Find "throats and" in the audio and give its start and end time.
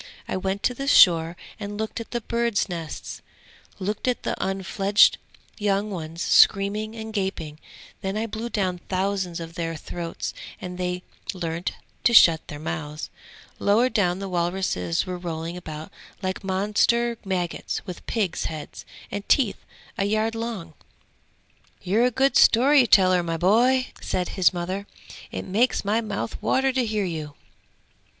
9.75-10.79